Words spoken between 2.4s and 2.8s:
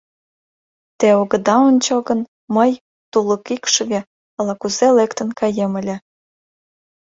мый,